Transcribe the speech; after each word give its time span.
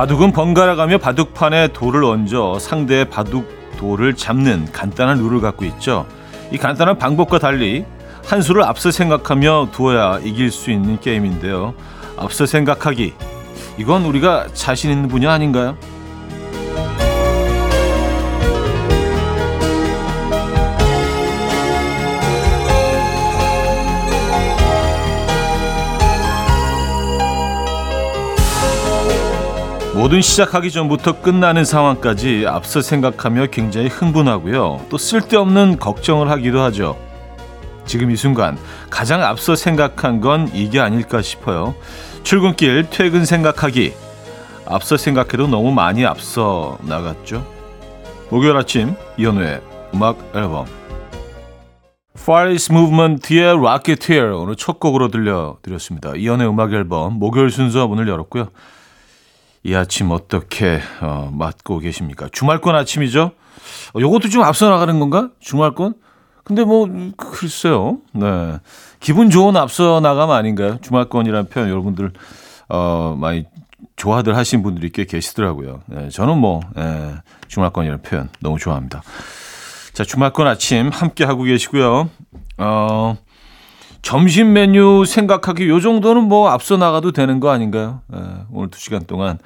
바둑은 0.00 0.32
번갈아가며 0.32 0.96
바둑판에 0.96 1.74
돌을 1.74 2.04
얹어 2.04 2.58
상대의 2.58 3.10
바둑 3.10 3.46
돌을 3.76 4.16
잡는 4.16 4.72
간단한 4.72 5.18
룰을 5.18 5.42
갖고 5.42 5.66
있죠. 5.66 6.06
이 6.50 6.56
간단한 6.56 6.96
방법과 6.96 7.38
달리 7.38 7.84
한 8.24 8.40
수를 8.40 8.62
앞서 8.62 8.90
생각하며 8.90 9.68
두어야 9.72 10.18
이길 10.20 10.50
수 10.50 10.70
있는 10.70 10.98
게임인데요. 11.00 11.74
앞서 12.16 12.46
생각하기. 12.46 13.12
이건 13.76 14.06
우리가 14.06 14.46
자신 14.54 14.90
있는 14.90 15.06
분야 15.06 15.32
아닌가요? 15.32 15.76
모든 30.00 30.22
시작하기 30.22 30.70
전부터 30.70 31.20
끝나는 31.20 31.66
상황까지 31.66 32.46
앞서 32.48 32.80
생각하며 32.80 33.48
굉장히 33.48 33.88
흥분하고요. 33.88 34.86
또 34.88 34.96
쓸데없는 34.96 35.78
걱정을 35.78 36.30
하기도 36.30 36.62
하죠. 36.62 36.98
지금 37.84 38.10
이 38.10 38.16
순간 38.16 38.56
가장 38.88 39.22
앞서 39.22 39.54
생각한 39.54 40.22
건 40.22 40.48
이게 40.54 40.80
아닐까 40.80 41.20
싶어요. 41.20 41.74
출근길 42.22 42.88
퇴근 42.88 43.26
생각하기. 43.26 43.92
앞서 44.64 44.96
생각해도 44.96 45.48
너무 45.48 45.70
많이 45.70 46.06
앞서 46.06 46.78
나갔죠. 46.80 47.46
목요일 48.30 48.56
아침 48.56 48.94
이현우의 49.18 49.60
음악 49.92 50.16
앨범 50.34 50.64
Far 52.16 52.50
East 52.50 52.72
Movement의 52.72 53.58
Rocketeer 53.58 54.32
오늘 54.32 54.56
첫 54.56 54.80
곡으로 54.80 55.08
들려드렸습니다. 55.08 56.14
이현우의 56.16 56.48
음악 56.48 56.72
앨범 56.72 57.18
목요일 57.18 57.50
순서 57.50 57.86
문을 57.86 58.08
열었고요. 58.08 58.48
이 59.62 59.74
아침 59.74 60.10
어떻게 60.10 60.80
어, 61.00 61.30
맞고 61.32 61.80
계십니까? 61.80 62.28
주말권 62.32 62.74
아침이죠? 62.74 63.32
어, 63.94 64.00
요것도 64.00 64.28
좀 64.28 64.42
앞서 64.42 64.70
나가는 64.70 64.98
건가? 64.98 65.30
주말권? 65.40 65.94
근데 66.44 66.64
뭐 66.64 66.88
글쎄요. 67.16 67.98
네. 68.12 68.58
기분 68.98 69.30
좋은 69.30 69.56
앞서 69.56 70.00
나감 70.00 70.30
아닌가요? 70.30 70.78
주말권이라는 70.80 71.48
표현 71.48 71.68
여러분들 71.68 72.12
어, 72.68 73.16
많이 73.18 73.44
좋아들 73.96 74.36
하신 74.36 74.62
분들이 74.62 74.90
꽤 74.90 75.04
계시더라고요. 75.04 75.82
네, 75.86 76.08
저는 76.08 76.38
뭐 76.38 76.60
네, 76.74 77.14
주말권이라는 77.48 78.02
표현 78.02 78.28
너무 78.40 78.58
좋아합니다. 78.58 79.02
자, 79.92 80.04
주말권 80.04 80.46
아침 80.46 80.88
함께 80.88 81.24
하고 81.24 81.42
계시고요. 81.42 82.08
어, 82.58 83.16
점심 84.02 84.52
메뉴 84.52 85.04
생각하기 85.04 85.68
요 85.68 85.80
정도는 85.80 86.24
뭐 86.24 86.48
앞서 86.50 86.76
나가도 86.76 87.12
되는 87.12 87.40
거 87.40 87.50
아닌가요? 87.50 88.00
예, 88.14 88.18
오늘 88.50 88.70
두 88.70 88.80
시간 88.80 89.04
동안 89.06 89.38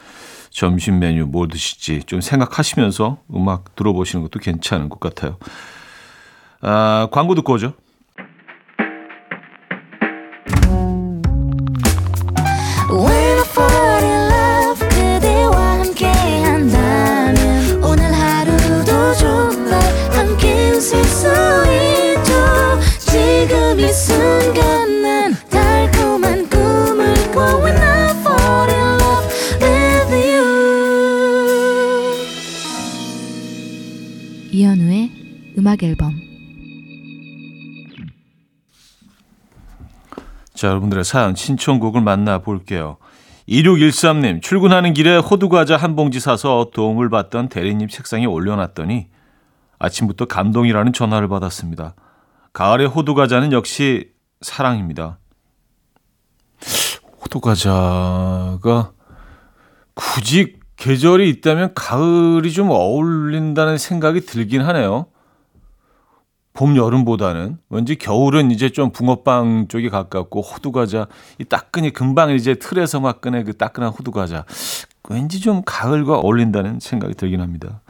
점심 0.50 1.00
메뉴 1.00 1.26
뭘 1.26 1.48
드실지 1.48 2.04
좀 2.04 2.20
생각하시면서 2.20 3.18
음악 3.34 3.74
들어보시는 3.74 4.22
것도 4.24 4.38
괜찮은 4.40 4.88
것 4.88 5.00
같아요. 5.00 5.36
아, 6.60 7.08
광고 7.10 7.34
듣고 7.34 7.54
오죠. 7.54 7.74
음악 35.74 35.82
앨범 35.82 36.14
자, 40.54 40.68
여러분들의 40.68 41.02
사연 41.02 41.34
신청곡을 41.34 42.00
만나 42.00 42.38
볼게요. 42.38 42.96
2613님, 43.48 44.40
출근하는 44.40 44.94
길에 44.94 45.16
호두과자 45.16 45.76
한 45.76 45.96
봉지 45.96 46.20
사서 46.20 46.70
도움을 46.72 47.10
받던 47.10 47.48
대리님 47.48 47.88
책상에 47.88 48.24
올려놨더니 48.24 49.08
아침부터 49.80 50.26
감동이라는 50.26 50.92
전화를 50.92 51.28
받았습니다. 51.28 51.96
가을의 52.52 52.86
호두과자는 52.86 53.52
역시 53.52 54.12
사랑입니다. 54.40 55.18
호두과자가 57.20 58.92
굳이 59.94 60.56
계절이 60.76 61.28
있다면 61.30 61.74
가을이 61.74 62.52
좀 62.52 62.70
어울린다는 62.70 63.76
생각이 63.76 64.20
들긴 64.20 64.62
하네요. 64.62 65.06
봄, 66.54 66.76
여름보다는 66.76 67.58
왠지 67.68 67.96
겨울은 67.96 68.52
이제 68.52 68.70
좀 68.70 68.92
붕어빵 68.92 69.66
쪽이 69.66 69.90
가깝고 69.90 70.40
호두과자 70.40 71.08
이 71.40 71.44
따끈이 71.44 71.90
금방 71.90 72.30
이제 72.30 72.54
틀에서 72.54 73.00
막 73.00 73.20
꺼내 73.20 73.42
그 73.42 73.56
따끈한 73.56 73.90
호두과자 73.90 74.44
왠지 75.08 75.40
좀 75.40 75.62
가을과 75.66 76.18
어울린다는 76.20 76.78
생각이 76.78 77.14
들긴 77.14 77.40
합니다. 77.40 77.80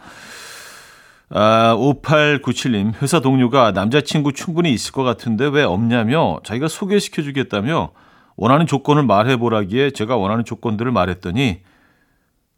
아, 1.29 1.77
5897님, 1.79 3.01
회사 3.03 3.21
동료가 3.21 3.73
남자친구 3.73 4.33
충분히 4.33 4.73
있을 4.73 4.93
것 4.93 5.03
같은데 5.03 5.47
왜 5.47 5.63
없냐며 5.63 6.41
자기가 6.43 6.69
소개시켜 6.69 7.21
주겠다며 7.21 7.91
원하는 8.37 8.67
조건을 8.67 9.03
말해보라기에 9.05 9.91
제가 9.91 10.17
원하는 10.17 10.45
조건들을 10.45 10.91
말했더니 10.91 11.61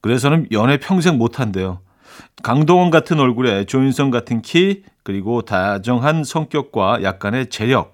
그래서는 0.03 0.47
연애 0.53 0.78
평생 0.78 1.19
못한대요. 1.19 1.81
강동원 2.45 2.91
같은 2.91 3.19
얼굴에 3.19 3.65
조인성 3.65 4.11
같은 4.11 4.41
키, 4.41 4.84
그리고 5.06 5.43
다정한 5.43 6.25
성격과 6.25 7.05
약간의 7.05 7.49
재력을 7.49 7.87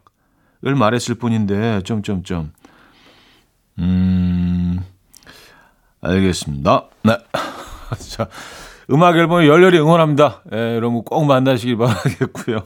말했을 0.63 1.15
뿐인데 1.17 1.83
점점점 1.85 2.55
음 3.79 4.81
알겠습니다. 6.01 6.87
네. 7.03 7.19
자, 8.17 8.29
음악 8.91 9.19
앨범 9.19 9.45
열렬히 9.45 9.79
응원합니다. 9.79 10.41
예, 10.55 10.75
여러분 10.75 11.03
꼭 11.05 11.27
만나시길 11.27 11.77
바라겠고요. 11.77 12.61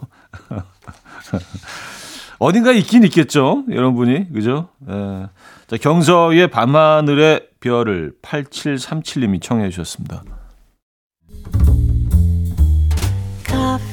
어딘가 2.39 2.71
있긴 2.71 3.03
있겠죠, 3.03 3.65
여러분이 3.69 4.33
그죠? 4.33 4.69
예. 4.89 5.27
자, 5.67 5.77
경서의 5.77 6.51
밤하늘의 6.51 7.49
별을 7.59 8.13
8737님이 8.23 9.43
청해 9.43 9.71
주셨습니다. 9.71 10.23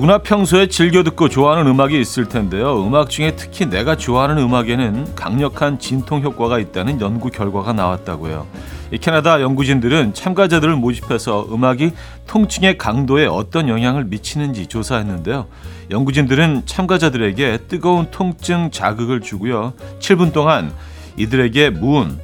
누구나 0.00 0.16
평소에 0.16 0.68
즐겨 0.68 1.02
듣고 1.02 1.28
좋아하는 1.28 1.70
음악이 1.70 2.00
있을 2.00 2.26
텐데요. 2.26 2.82
음악 2.86 3.10
중에 3.10 3.36
특히 3.36 3.66
내가 3.66 3.96
좋아하는 3.96 4.38
음악에는 4.38 5.14
강력한 5.14 5.78
진통 5.78 6.22
효과가 6.22 6.58
있다는 6.58 7.02
연구 7.02 7.28
결과가 7.28 7.74
나왔다고요. 7.74 8.46
이 8.92 8.96
캐나다 8.96 9.42
연구진들은 9.42 10.14
참가자들을 10.14 10.74
모집해서 10.76 11.48
음악이 11.52 11.90
통증의 12.26 12.78
강도에 12.78 13.26
어떤 13.26 13.68
영향을 13.68 14.06
미치는지 14.06 14.68
조사했는데요. 14.68 15.48
연구진들은 15.90 16.62
참가자들에게 16.64 17.58
뜨거운 17.68 18.10
통증 18.10 18.70
자극을 18.70 19.20
주고요. 19.20 19.74
7분 19.98 20.32
동안 20.32 20.72
이들에게 21.18 21.68
문, 21.68 22.18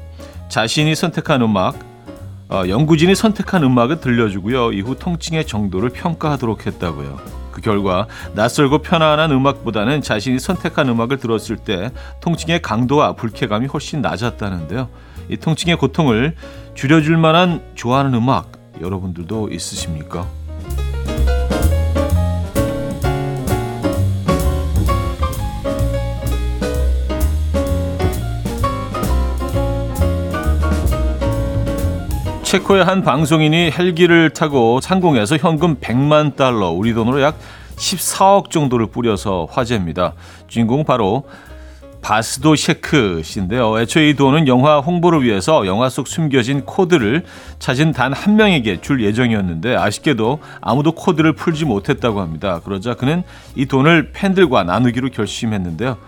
자신이 0.48 0.94
선택한 0.94 1.42
음악, 1.42 1.78
어, 2.48 2.62
연구진이 2.66 3.14
선택한 3.14 3.64
음악을 3.64 4.00
들려주고요. 4.00 4.72
이후 4.72 4.96
통증의 4.98 5.46
정도를 5.46 5.90
평가하도록 5.90 6.66
했다고요. 6.66 7.45
그 7.56 7.62
결과 7.62 8.06
낯설고 8.34 8.82
편안한 8.82 9.30
음악보다는 9.30 10.02
자신이 10.02 10.38
선택한 10.38 10.90
음악을 10.90 11.16
들었을 11.16 11.56
때 11.56 11.90
통증의 12.20 12.60
강도와 12.60 13.14
불쾌감이 13.14 13.66
훨씬 13.66 14.02
낮았다는데요. 14.02 14.90
이 15.30 15.38
통증의 15.38 15.78
고통을 15.78 16.36
줄여줄 16.74 17.16
만한 17.16 17.62
좋아하는 17.74 18.12
음악 18.12 18.52
여러분들도 18.78 19.48
있으십니까? 19.48 20.28
체코의 32.56 32.84
한 32.84 33.02
방송인이 33.02 33.70
헬기를 33.70 34.30
타고 34.30 34.80
상공에서 34.80 35.36
현금 35.36 35.76
100만 35.76 36.36
달러, 36.36 36.70
우리 36.70 36.94
돈으로 36.94 37.20
약 37.20 37.36
14억 37.76 38.48
정도를 38.50 38.86
뿌려서 38.86 39.46
화제입니다. 39.50 40.14
주인공 40.48 40.84
바로 40.84 41.24
바스도 42.00 42.56
셰크 42.56 43.20
씨인데요. 43.22 43.78
애초에 43.78 44.08
이 44.08 44.14
돈은 44.14 44.48
영화 44.48 44.78
홍보를 44.78 45.22
위해서 45.22 45.66
영화 45.66 45.90
속 45.90 46.08
숨겨진 46.08 46.64
코드를 46.64 47.24
찾은 47.58 47.92
단 47.92 48.14
한 48.14 48.36
명에게 48.36 48.80
줄 48.80 49.04
예정이었는데 49.04 49.76
아쉽게도 49.76 50.38
아무도 50.62 50.92
코드를 50.92 51.34
풀지 51.34 51.66
못했다고 51.66 52.20
합니다. 52.22 52.62
그러자 52.64 52.94
그는 52.94 53.22
이 53.54 53.66
돈을 53.66 54.12
팬들과 54.12 54.62
나누기로 54.62 55.10
결심했는데요. 55.10 55.98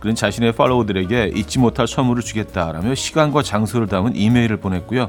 그는 0.00 0.14
자신의 0.14 0.52
팔로워들에게 0.52 1.32
잊지 1.34 1.60
못할 1.60 1.88
선물을 1.88 2.22
주겠다라며 2.22 2.94
시간과 2.94 3.42
장소를 3.42 3.86
담은 3.86 4.16
이메일을 4.16 4.58
보냈고요. 4.58 5.08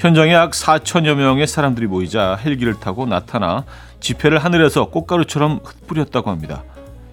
현장에 0.00 0.32
약 0.32 0.52
4천여 0.52 1.14
명의 1.14 1.46
사람들이 1.46 1.86
모이자 1.86 2.36
헬기를 2.36 2.80
타고 2.80 3.04
나타나 3.04 3.66
지폐를 4.00 4.38
하늘에서 4.38 4.86
꽃가루처럼 4.86 5.60
흩뿌렸다고 5.62 6.30
합니다. 6.30 6.64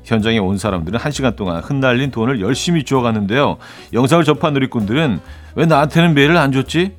현장에 0.05 0.37
온 0.37 0.57
사람들은 0.57 0.97
한 0.97 1.11
시간 1.11 1.35
동안 1.35 1.61
흩날린 1.61 2.11
돈을 2.11 2.39
열심히 2.39 2.85
주워갔는데요. 2.85 3.57
영상을 3.91 4.23
접한 4.23 4.53
누리꾼들은 4.53 5.19
왜 5.55 5.65
나한테는 5.65 6.13
메일을 6.13 6.37
안 6.37 6.53
줬지? 6.53 6.95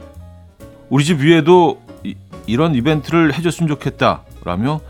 우리 0.91 1.07
집 1.07 1.21
위에도 1.21 1.81
이, 2.05 2.17
런 2.55 2.75
이벤트를 2.75 3.33
해줬으면 3.33 3.69
좋겠다. 3.69 4.25
라며 4.45 4.81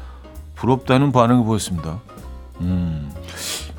부럽다는 0.56 1.12
반응을 1.12 1.44
보였습니다. 1.44 2.00
음, 2.60 3.08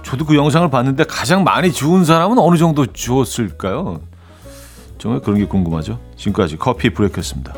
저도 0.04 0.24
그 0.24 0.38
영상을 0.38 0.70
봤는데 0.70 1.04
가장 1.04 1.44
많이 1.44 1.74
주운 1.74 2.06
사람은 2.06 2.40
어느 2.40 2.56
정도 2.56 2.86
주었을까요? 2.86 4.00
정말 5.00 5.22
그런 5.22 5.40
게 5.40 5.46
궁금하죠. 5.46 6.00
지금까지 6.16 6.58
커피 6.58 6.92
브레이크였습니다. 6.92 7.56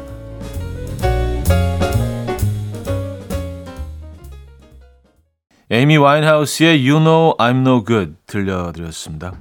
에이미 5.70 5.98
와인하우스의 5.98 6.88
You 6.88 7.04
Know 7.04 7.38
I'm 7.38 7.62
No 7.62 7.84
Good 7.84 8.14
들려드렸습니다. 8.28 9.34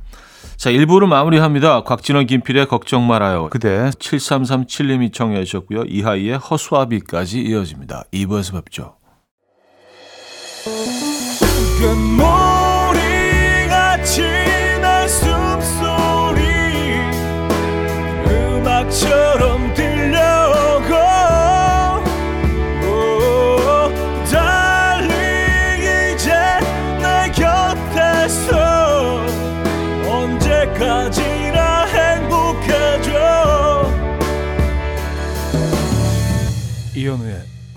자, 0.56 0.70
1부를 0.70 1.06
마무리합니다. 1.06 1.82
곽진원 1.84 2.26
김필의 2.26 2.66
걱정 2.66 3.06
말아요. 3.06 3.48
그대 3.48 3.90
7337님이 3.90 5.12
청해 5.12 5.44
주셨고요. 5.44 5.84
이하이의 5.84 6.38
허수아비까지 6.38 7.40
이어집니다. 7.40 8.04
2부에서 8.12 8.62
뵙죠. 8.62 8.94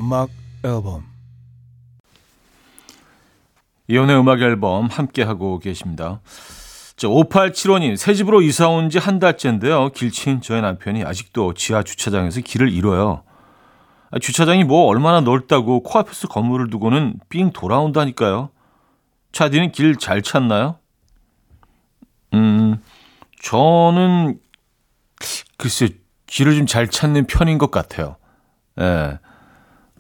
음악 0.04 0.30
앨범 0.66 1.06
이현우의 3.88 4.20
음악 4.20 4.42
앨범 4.42 4.88
함께하고 4.88 5.60
계십니다. 5.60 6.20
자, 6.98 7.08
5875님, 7.08 7.96
새 7.96 8.14
집으로 8.14 8.42
이사 8.42 8.68
온 8.68 8.90
지 8.90 8.98
한 9.00 9.20
달째인데요. 9.20 9.90
길친 9.90 10.42
저희 10.42 10.62
남편이 10.62 11.04
아직도 11.06 11.54
지하 11.54 11.84
주차장에서 11.84 12.42
길을 12.42 12.72
잃어요. 12.72 13.24
아, 14.12 14.20
주차장이 14.20 14.64
뭐 14.66 14.88
얼마나 14.88 15.22
넓다고 15.22 15.84
코앞에서 15.84 16.28
건물을 16.28 16.70
두고는 16.70 17.16
삥 17.30 17.52
돌아온다니까요. 17.54 18.50
차디는 19.32 19.72
길 19.72 19.96
잘 19.98 20.22
찾나요? 20.22 20.78
음, 22.34 22.78
저는 23.42 24.38
글쎄 25.58 25.90
길을 26.28 26.56
좀 26.58 26.66
잘 26.68 26.88
찾는 26.90 27.26
편인 27.28 27.58
것 27.58 27.72
같아요. 27.72 28.18
예. 28.80 29.18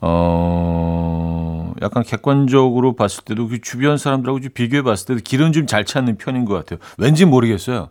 어, 0.06 1.74
약간 1.82 2.04
객관적으로 2.04 2.94
봤을 2.96 3.24
때도 3.24 3.48
그 3.48 3.62
주변 3.62 3.98
사람들하고 3.98 4.42
좀 4.42 4.52
비교해 4.54 4.82
봤을 4.82 5.08
때도 5.08 5.22
길은 5.24 5.54
좀 5.54 5.66
잘 5.66 5.86
찾는 5.86 6.18
편인 6.18 6.44
것 6.44 6.54
같아요. 6.56 6.80
왠지 6.98 7.24
모르겠어요. 7.24 7.88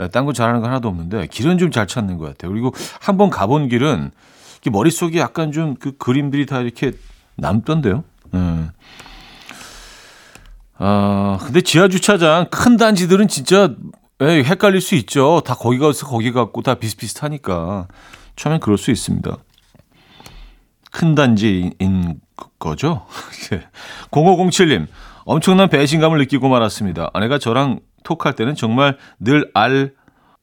예, 0.00 0.08
딴거 0.08 0.32
잘하는 0.32 0.60
거 0.60 0.66
하나도 0.66 0.88
없는데 0.88 1.28
길은 1.28 1.58
좀 1.58 1.70
잘 1.70 1.86
찾는 1.86 2.18
것 2.18 2.26
같아요. 2.26 2.50
그리고 2.50 2.72
한번 3.00 3.30
가본 3.30 3.68
길은 3.68 4.10
머릿속에 4.72 5.20
약간 5.20 5.52
좀 5.52 5.76
그 5.78 5.96
그림들이 5.96 6.46
다 6.46 6.60
이렇게 6.60 6.92
남던데요. 7.36 8.02
음. 8.34 8.70
아, 10.78 11.38
근데 11.42 11.60
지하 11.60 11.86
주차장 11.88 12.46
큰 12.50 12.76
단지들은 12.76 13.28
진짜 13.28 13.70
예, 14.20 14.42
헷갈릴 14.42 14.80
수 14.80 14.96
있죠. 14.96 15.42
다 15.44 15.54
거기 15.54 15.78
가서 15.78 16.06
거기 16.06 16.32
갖고 16.32 16.62
다 16.62 16.74
비슷비슷하니까 16.74 17.86
처음엔 18.34 18.58
그럴 18.60 18.78
수 18.78 18.90
있습니다. 18.90 19.36
큰 20.92 21.14
단지인 21.16 21.72
거죠. 22.60 23.06
0507님, 24.12 24.86
엄청난 25.24 25.68
배신감을 25.68 26.18
느끼고 26.18 26.48
말았습니다. 26.48 27.10
아내가 27.14 27.38
저랑 27.38 27.80
톡할 28.04 28.34
때는 28.34 28.54
정말 28.54 28.98
늘 29.18 29.50
알, 29.54 29.92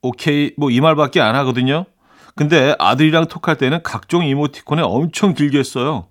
오케이, 0.02 0.52
뭐 0.58 0.70
이 0.70 0.82
말밖에 0.82 1.22
안 1.22 1.36
하거든요. 1.36 1.86
근데 2.36 2.76
아들이랑 2.80 3.28
톡할 3.28 3.58
때는 3.58 3.84
각종 3.84 4.24
이모티콘에 4.26 4.82
엄청 4.82 5.34
길게 5.34 5.64
써요. 5.64 6.08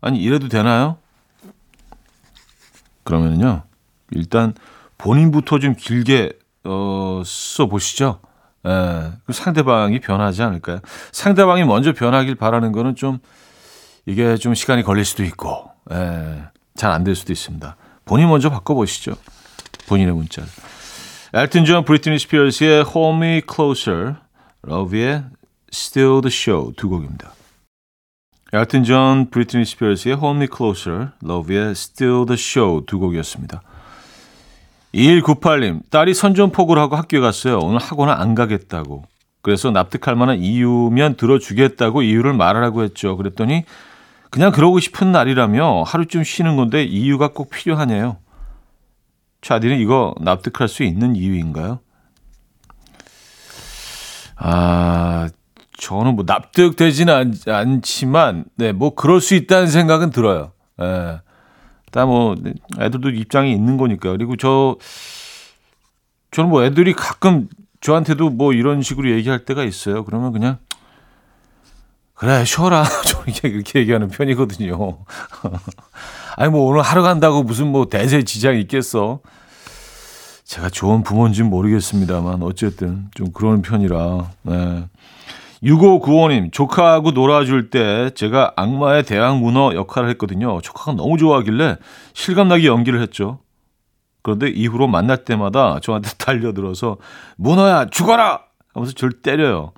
아니, 0.00 0.18
이래도 0.20 0.48
되나요? 0.48 0.96
그러면요, 3.04 3.62
일단 4.10 4.54
본인부터 4.98 5.58
좀 5.58 5.74
길게, 5.74 6.32
어, 6.64 7.22
써보시죠. 7.24 8.20
예, 8.66 9.12
상대방이 9.32 10.00
변하지 10.00 10.42
않을까요? 10.42 10.80
상대방이 11.12 11.64
먼저 11.64 11.92
변하길 11.92 12.34
바라는 12.34 12.72
거는 12.72 12.94
좀, 12.94 13.18
이게 14.10 14.36
좀 14.36 14.54
시간이 14.54 14.82
걸릴 14.82 15.04
수도 15.04 15.22
있고 15.22 15.70
예, 15.92 16.42
잘안 16.74 17.04
될 17.04 17.14
수도 17.14 17.32
있습니다. 17.32 17.76
본인 18.04 18.28
먼저 18.28 18.50
바꿔보시죠. 18.50 19.14
본인의 19.88 20.14
문자를. 20.14 20.48
엘튼 21.32 21.64
존, 21.64 21.84
브리트니 21.84 22.18
스피어스의 22.18 22.84
Hold 22.92 23.24
Me 23.24 23.42
Closer, 23.48 24.16
라우브의 24.62 25.24
Steal 25.72 26.22
the 26.22 26.32
Show 26.32 26.72
두 26.76 26.88
곡입니다. 26.88 27.32
엘튼 28.52 28.82
존, 28.82 29.30
브리트니 29.30 29.64
스피어스의 29.64 30.16
Hold 30.16 30.38
Me 30.38 30.48
Closer, 30.54 31.10
러브의 31.22 31.70
Steal 31.70 32.26
the 32.26 32.36
Show 32.36 32.84
두 32.86 32.98
곡이었습니다. 32.98 33.62
2198님, 34.92 35.88
딸이 35.88 36.14
선전포고를 36.14 36.82
하고 36.82 36.96
학교에 36.96 37.20
갔어요. 37.20 37.60
오늘 37.60 37.78
학원은 37.78 38.12
안 38.12 38.34
가겠다고. 38.34 39.04
그래서 39.42 39.70
납득할 39.70 40.16
만한 40.16 40.40
이유면 40.40 41.14
들어주겠다고 41.14 42.02
이유를 42.02 42.32
말하라고 42.32 42.82
했죠. 42.82 43.16
그랬더니 43.16 43.64
그냥 44.30 44.52
그러고 44.52 44.78
싶은 44.78 45.12
날이라며 45.12 45.82
하루쯤 45.82 46.24
쉬는 46.24 46.56
건데 46.56 46.84
이유가 46.84 47.28
꼭 47.28 47.50
필요하네요. 47.50 48.18
차디는 49.42 49.78
이거 49.78 50.14
납득할 50.20 50.68
수 50.68 50.82
있는 50.84 51.16
이유인가요? 51.16 51.80
아, 54.36 55.28
저는 55.78 56.14
뭐 56.14 56.24
납득되지는 56.26 57.34
않, 57.46 57.82
지만 57.82 58.44
네, 58.56 58.72
뭐 58.72 58.94
그럴 58.94 59.20
수 59.20 59.34
있다는 59.34 59.66
생각은 59.66 60.10
들어요. 60.10 60.52
예. 60.80 61.20
다뭐 61.90 62.36
애들도 62.78 63.10
입장이 63.10 63.52
있는 63.52 63.76
거니까. 63.76 64.10
그리고 64.12 64.36
저 64.36 64.76
저는 66.30 66.50
뭐 66.50 66.64
애들이 66.64 66.92
가끔 66.92 67.48
저한테도 67.80 68.30
뭐 68.30 68.52
이런 68.52 68.82
식으로 68.82 69.10
얘기할 69.10 69.44
때가 69.44 69.64
있어요. 69.64 70.04
그러면 70.04 70.32
그냥 70.32 70.58
그래 72.20 72.44
쉬어라 72.44 72.84
저 73.08 73.22
이렇게 73.24 73.50
그렇게 73.50 73.78
얘기하는 73.78 74.08
편이거든요. 74.08 74.76
아니 76.36 76.50
뭐 76.50 76.70
오늘 76.70 76.82
하루 76.82 77.02
간다고 77.02 77.42
무슨 77.42 77.68
뭐 77.68 77.86
대세 77.86 78.24
지장이 78.24 78.60
있겠어. 78.60 79.20
제가 80.44 80.68
좋은 80.68 81.02
부모인지는 81.02 81.48
모르겠습니다만 81.48 82.42
어쨌든 82.42 83.06
좀 83.14 83.32
그런 83.32 83.62
편이라. 83.62 84.30
네. 84.42 84.84
6595님 85.62 86.52
조카하고 86.52 87.12
놀아줄 87.12 87.70
때 87.70 88.10
제가 88.10 88.52
악마의 88.54 89.04
대학 89.04 89.38
문어 89.38 89.74
역할을 89.74 90.10
했거든요. 90.10 90.60
조카가 90.60 90.92
너무 90.92 91.16
좋아하길래 91.16 91.76
실감나게 92.12 92.66
연기를 92.66 93.00
했죠. 93.00 93.38
그런데 94.20 94.48
이후로 94.48 94.88
만날 94.88 95.24
때마다 95.24 95.80
저한테 95.80 96.10
달려들어서 96.18 96.98
문어야 97.36 97.86
죽어라 97.86 98.42
하면서 98.74 98.92
저를 98.92 99.22
때려요. 99.22 99.72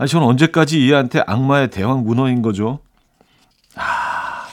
아니, 0.00 0.08
저는 0.08 0.26
언제까지 0.28 0.90
얘한테 0.90 1.22
악마의 1.26 1.68
대왕 1.68 2.04
문어인 2.04 2.40
거죠? 2.40 2.78
아, 3.76 4.46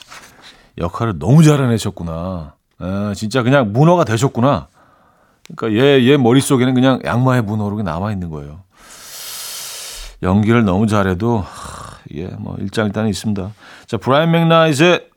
역할을 0.76 1.18
너무 1.18 1.42
잘해내셨구나. 1.42 2.52
아, 2.78 3.12
진짜 3.16 3.42
그냥 3.42 3.72
문어가 3.72 4.04
되셨구나. 4.04 4.68
그러니까 5.56 5.82
얘, 5.82 6.04
얘 6.04 6.18
머릿속에는 6.18 6.74
그냥 6.74 7.00
악마의 7.02 7.40
문어로 7.40 7.80
남아있는 7.80 8.28
거예요. 8.28 8.60
연기를 10.22 10.66
너무 10.66 10.86
잘해도 10.86 11.46
예, 12.14 12.26
뭐 12.26 12.54
일장일단은 12.58 13.08
있습니다. 13.08 13.50
자, 13.86 13.96
브라이언 13.96 14.30
맥나이즈의 14.30 15.08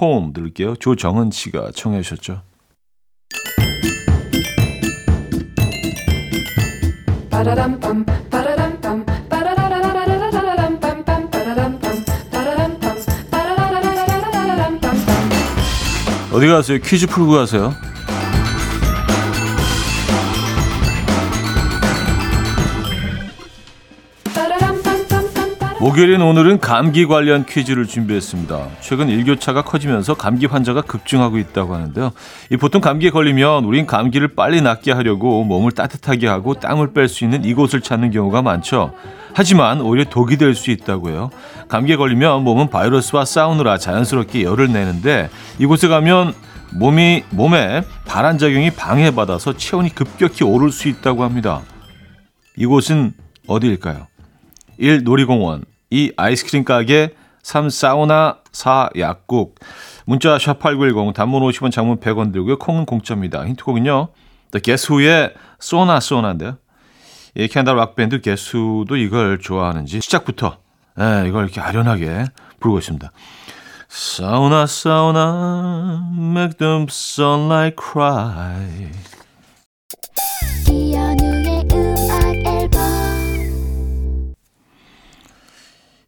홈 0.00 0.32
들을게요. 0.32 0.76
조정은 0.76 1.30
씨가 1.30 1.72
청해 1.74 2.00
주셨죠. 2.00 2.40
어디 16.36 16.46
가세요? 16.48 16.78
퀴즈 16.84 17.06
풀고 17.06 17.32
가세요. 17.32 17.74
목요일인 25.86 26.20
오늘은 26.20 26.58
감기 26.58 27.06
관련 27.06 27.46
퀴즈를 27.46 27.86
준비했습니다. 27.86 28.70
최근 28.80 29.08
일교차가 29.08 29.62
커지면서 29.62 30.14
감기 30.14 30.46
환자가 30.46 30.82
급증하고 30.82 31.38
있다고 31.38 31.76
하는데요. 31.76 32.10
이 32.50 32.56
보통 32.56 32.80
감기에 32.80 33.10
걸리면 33.10 33.64
우린 33.64 33.86
감기를 33.86 34.34
빨리 34.34 34.60
낫게 34.62 34.90
하려고 34.90 35.44
몸을 35.44 35.70
따뜻하게 35.70 36.26
하고 36.26 36.54
땀을 36.54 36.92
뺄 36.92 37.08
수 37.08 37.22
있는 37.22 37.44
이곳을 37.44 37.82
찾는 37.82 38.10
경우가 38.10 38.42
많죠. 38.42 38.94
하지만 39.32 39.80
오히려 39.80 40.02
독이 40.10 40.38
될 40.38 40.56
수 40.56 40.72
있다고요. 40.72 41.30
감기에 41.68 41.94
걸리면 41.94 42.42
몸은 42.42 42.68
바이러스와 42.68 43.24
싸우느라 43.24 43.78
자연스럽게 43.78 44.42
열을 44.42 44.72
내는데 44.72 45.30
이곳에 45.60 45.86
가면 45.86 46.34
몸이 46.72 47.22
몸에 47.30 47.84
발한 48.06 48.38
작용이 48.38 48.72
방해받아서 48.72 49.56
체온이 49.56 49.94
급격히 49.94 50.42
오를 50.42 50.72
수 50.72 50.88
있다고 50.88 51.22
합니다. 51.22 51.62
이곳은 52.56 53.12
어디일까요? 53.46 54.08
1. 54.78 55.04
놀이공원 55.04 55.64
2. 55.90 56.12
아이스크림 56.16 56.64
가게 56.64 57.14
3. 57.42 57.70
사우나 57.70 58.38
4. 58.52 58.90
약국 58.98 59.58
문자 60.04 60.36
샵8910 60.36 61.14
단문 61.14 61.42
50원 61.42 61.70
장문 61.70 61.98
100원 62.00 62.32
들고요. 62.32 62.58
콩은 62.58 62.86
공짜입니다. 62.86 63.46
힌트곡은요. 63.46 64.08
Who의 64.54 65.34
쏘나 65.58 66.00
쏘나인데요. 66.00 66.58
이 67.34 67.48
캐나다 67.48 67.74
락밴드 67.74 68.20
Who도 68.24 68.96
이걸 68.96 69.38
좋아하는지 69.38 70.00
시작부터 70.00 70.58
예, 70.98 71.28
이걸 71.28 71.44
이렇게 71.44 71.60
아련하게 71.60 72.24
부르고 72.60 72.78
있습니다. 72.78 73.12
사우나 73.88 74.66
사우나 74.66 76.10
make 76.18 76.56
them 76.58 76.86
sunlight 76.88 77.76
cry 77.78 78.90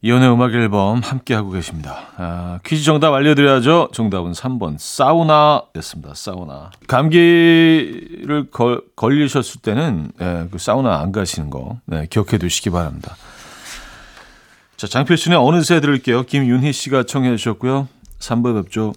이연의 0.00 0.32
음악 0.32 0.54
앨범 0.54 1.00
함께하고 1.00 1.50
계십니다. 1.50 2.06
아, 2.16 2.60
퀴즈 2.64 2.84
정답 2.84 3.14
알려드려야죠. 3.14 3.88
정답은 3.92 4.30
3번 4.30 4.76
사우나였습니다. 4.78 6.14
사우나. 6.14 6.70
감기를 6.86 8.48
걸, 8.52 8.80
걸리셨을 8.94 9.60
때는 9.60 10.12
예, 10.20 10.46
그 10.52 10.58
사우나 10.58 11.00
안 11.00 11.10
가시는 11.10 11.50
거 11.50 11.78
네, 11.84 12.06
기억해 12.08 12.38
두시기 12.38 12.70
바랍니다. 12.70 13.16
자, 14.76 14.86
장필순의 14.86 15.36
어느새 15.36 15.80
들을게요. 15.80 16.22
김윤희 16.22 16.72
씨가 16.72 17.02
청해 17.02 17.36
주셨고요. 17.36 17.88
3부 18.20 18.62
뵙죠. 18.62 18.92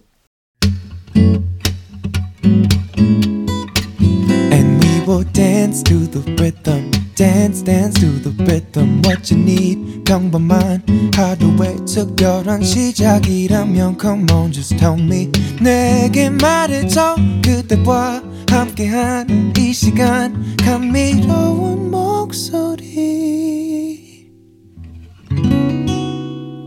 And 4.54 4.86
we 4.86 5.00
will 5.08 5.26
dance 5.34 5.82
to 5.82 6.06
the 6.12 6.22
rhythm. 6.36 7.01
Dance, 7.22 7.62
dance 7.64 8.02
to 8.02 8.08
the 8.24 8.34
rhythm. 8.46 9.00
What 9.06 9.32
you 9.32 9.40
need, 9.40 10.04
평범한 10.06 10.82
하루의 11.14 11.86
특별한 11.86 12.64
시작이라면 12.64 14.00
Come 14.02 14.26
on, 14.32 14.52
just 14.52 14.76
tell 14.78 15.00
me. 15.00 15.30
내게 15.62 16.32
말해줘. 16.32 17.18
그대와 17.46 18.24
함께한 18.50 19.54
이 19.56 19.72
시간. 19.72 20.56
감미로운 20.58 21.92
목소리. 21.92 22.90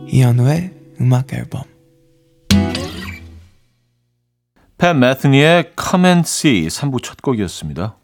이현우의 0.06 0.70
음악 1.00 1.32
앨범. 1.32 1.64
팬 4.78 5.00
매트니의 5.00 5.72
Come 5.76 6.06
and 6.06 6.28
See 6.28 6.68
3부 6.68 7.02
첫 7.02 7.20
곡이었습니다. 7.20 8.03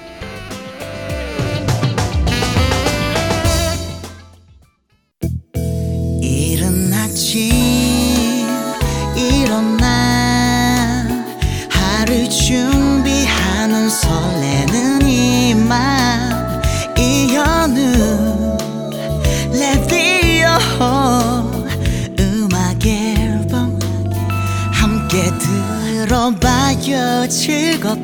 즐겁 27.91 28.03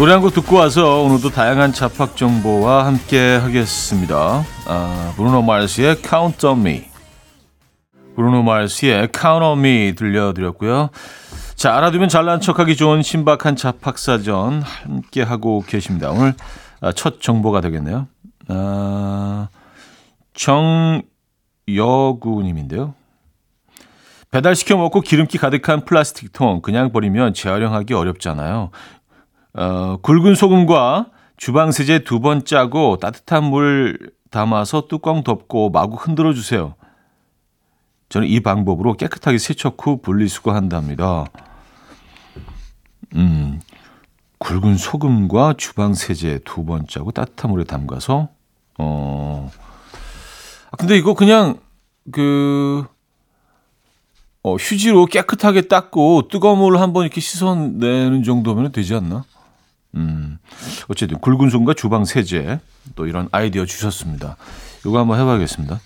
노래 0.00 0.12
한 0.14 0.22
곡 0.22 0.32
듣고 0.32 0.56
와서 0.56 1.02
오늘도 1.02 1.28
다양한 1.28 1.74
잡학 1.74 2.16
정보와 2.16 2.86
함께 2.86 3.36
하겠습니다. 3.36 4.42
아, 4.66 5.12
브루노 5.14 5.42
마르스의 5.42 5.96
Count 5.96 6.46
on 6.46 6.60
Me. 6.60 6.86
브루노 8.16 8.42
마르스의 8.42 9.10
Count 9.14 9.44
on 9.44 9.58
Me 9.58 9.94
들려드렸고요. 9.94 10.88
자, 11.54 11.76
알아두면 11.76 12.08
잘난 12.08 12.40
척하기 12.40 12.76
좋은 12.76 13.02
신박한 13.02 13.56
잡학사전 13.56 14.62
함께 14.62 15.20
하고 15.20 15.62
계십니다. 15.66 16.10
오늘 16.10 16.32
아, 16.80 16.92
첫 16.92 17.20
정보가 17.20 17.60
되겠네요. 17.60 18.08
아, 18.48 19.48
정여구님인데요. 21.66 22.94
배달시켜 24.30 24.76
먹고 24.78 25.02
기름기 25.02 25.36
가득한 25.36 25.84
플라스틱 25.84 26.32
통 26.32 26.62
그냥 26.62 26.90
버리면 26.90 27.34
재활용하기 27.34 27.92
어렵잖아요. 27.92 28.70
어, 29.54 29.96
굵은 30.02 30.34
소금과 30.34 31.06
주방세제 31.36 32.00
두 32.04 32.20
번 32.20 32.44
짜고 32.44 32.98
따뜻한 32.98 33.44
물 33.44 34.12
담아서 34.30 34.82
뚜껑 34.88 35.22
덮고 35.24 35.70
마구 35.70 35.96
흔들어 35.96 36.32
주세요. 36.32 36.74
저는 38.10 38.28
이 38.28 38.40
방법으로 38.40 38.94
깨끗하게 38.94 39.38
세척 39.38 39.76
후 39.84 40.00
분리수거한답니다. 40.02 41.24
음, 43.14 43.60
굵은 44.38 44.76
소금과 44.76 45.54
주방세제 45.56 46.40
두 46.44 46.64
번 46.64 46.86
짜고 46.86 47.10
따뜻한 47.12 47.50
물에 47.50 47.64
담가서 47.64 48.28
어. 48.78 49.50
아, 50.70 50.76
근데 50.76 50.96
이거 50.96 51.14
그냥 51.14 51.58
그 52.12 52.84
어, 54.42 54.54
휴지로 54.56 55.06
깨끗하게 55.06 55.62
닦고 55.62 56.28
뜨거운 56.28 56.58
물을 56.58 56.80
한번 56.80 57.04
이렇게 57.04 57.20
씻어내는 57.20 58.22
정도면 58.22 58.72
되지 58.72 58.94
않나? 58.94 59.24
음, 59.94 60.38
어쨌든 60.88 61.18
굵은 61.18 61.50
손과 61.50 61.74
주방 61.74 62.04
세제 62.04 62.60
또 62.94 63.06
이런 63.06 63.28
아이디어 63.32 63.64
주셨습니다. 63.64 64.36
이거 64.86 64.98
한번 64.98 65.18
해봐야겠습니다. 65.18 65.80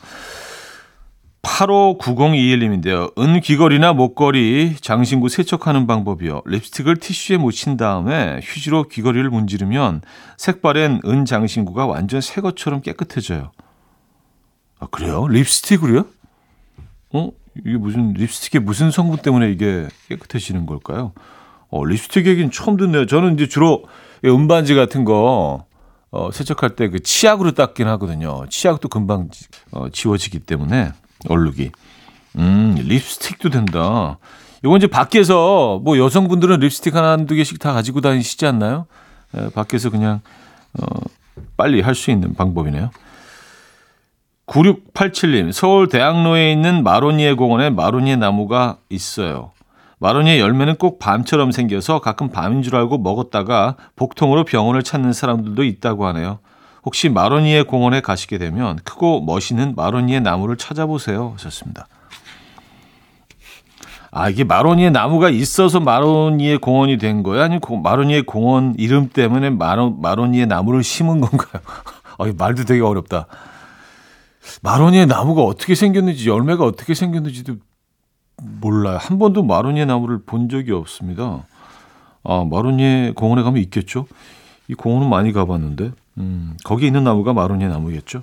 859021님인데요. 1.45 3.17
은 3.19 3.41
귀걸이나 3.41 3.93
목걸이, 3.93 4.77
장신구 4.81 5.29
세척하는 5.29 5.87
방법이요. 5.87 6.43
립스틱을 6.47 6.97
티슈에 6.97 7.37
묻힌 7.37 7.77
다음에 7.77 8.41
휴지로 8.43 8.89
귀걸이를 8.89 9.31
문지르면 9.31 10.01
색바랜 10.39 11.03
은 11.05 11.25
장신구가 11.25 11.87
완전 11.87 12.21
새 12.21 12.41
것처럼 12.41 12.81
깨끗해져요. 12.81 13.53
아, 14.81 14.87
그래요? 14.91 15.27
립스틱으로요? 15.29 16.07
어? 17.13 17.31
이게 17.65 17.77
무슨 17.77 18.15
립스틱의 18.15 18.65
무슨 18.65 18.91
성분 18.91 19.19
때문에 19.19 19.51
이게 19.51 19.87
깨끗해지는 20.09 20.67
걸까요? 20.67 21.13
어, 21.75 21.85
립스틱 21.85 22.27
얘기는 22.29 22.51
처음 22.53 22.77
듣네요. 22.77 23.05
저는 23.07 23.35
이제 23.35 23.49
주로 23.49 23.85
은반지 24.25 24.75
같은 24.77 25.05
거 25.05 25.65
어, 26.13 26.31
세척할 26.31 26.77
때 26.77 26.89
그 26.89 27.01
치약으로 27.01 27.51
닦긴 27.53 27.89
하거든요. 27.89 28.47
치약도 28.49 28.89
금방 28.89 29.29
어, 29.73 29.89
지워지기 29.89 30.39
때문에 30.41 30.93
얼룩이. 31.29 31.73
음, 32.37 32.77
립스틱도 32.79 33.51
된다. 33.51 34.19
이건 34.65 34.77
이제 34.77 34.87
밖에서 34.87 35.81
뭐 35.83 35.99
여성분들은 35.99 36.61
립스틱 36.61 36.95
하나 36.95 37.11
한두 37.11 37.35
개씩 37.35 37.59
다 37.59 37.73
가지고 37.73 38.01
다니시지 38.01 38.47
않나요? 38.47 38.87
에, 39.35 39.49
밖에서 39.51 39.91
그냥 39.91 40.21
어, 40.81 40.87
빨리 41.57 41.81
할 41.81 41.97
수 41.97 42.13
있는 42.13 42.35
방법이네요. 42.35 42.91
9687님, 44.47 45.51
서울 45.53 45.89
대학로에 45.89 46.53
있는 46.53 46.85
마로니에 46.85 47.33
공원에 47.35 47.71
마로니에 47.71 48.17
나무가 48.17 48.77
있어요. 48.91 49.51
마로니에 50.05 50.39
열매는 50.39 50.77
꼭 50.77 50.99
밤처럼 50.99 51.51
생겨서 51.51 52.03
가끔 52.03 52.29
밤인 52.29 52.61
줄 52.63 52.77
알고 52.77 52.99
먹었다가 52.99 53.77
복통으로 53.97 54.45
병원을 54.45 54.83
찾는 54.83 55.15
사람들도 55.15 55.65
있다고 55.65 56.05
하네요. 56.09 56.41
혹시 56.85 57.09
마로니에 57.09 57.63
공원에 57.63 58.03
가시게 58.03 58.37
되면 58.37 58.77
크고 58.85 59.23
멋있는 59.23 59.75
마로니에 59.75 60.21
나무를 60.21 60.59
찾아보세요. 60.59 61.33
하셨습니다. 61.37 61.89
아, 64.11 64.29
이게 64.29 64.45
마로니에 64.45 64.91
나무가 64.91 65.31
있어서 65.31 65.81
마로니에 65.81 66.59
공원이 66.59 66.99
된 66.99 67.23
거예요? 67.23 67.43
아니면 67.43 67.63
마로니에 67.83 68.25
공원 68.27 68.75
이름 68.77 69.09
때문에 69.09 69.49
마로, 69.49 69.93
마로니에 69.93 70.45
나무를 70.45 70.83
심은 70.83 71.23
건가요? 71.23 71.63
어, 72.19 72.27
말도 72.31 72.65
되게 72.65 72.83
어렵다. 72.83 73.27
마로니에 74.61 75.07
나무가 75.07 75.41
어떻게 75.41 75.75
생겼는지 75.75 76.29
열매가 76.29 76.63
어떻게 76.63 76.93
생겼는지도 76.93 77.57
몰라요. 78.43 78.99
한 79.01 79.19
번도 79.19 79.43
마로니에 79.43 79.85
나무를 79.85 80.21
본 80.25 80.49
적이 80.49 80.73
없습니다. 80.73 81.47
아, 82.25 82.45
마로니에 82.51 83.13
공원에 83.15 83.43
가면 83.43 83.63
있겠죠? 83.63 84.07
이 84.69 84.75
공원은 84.75 85.09
많이 85.09 85.33
가봤는데, 85.33 85.93
음, 86.19 86.57
거기 86.65 86.87
있는 86.87 87.05
나무가 87.05 87.33
마로니에 87.33 87.69
나무겠죠? 87.69 88.23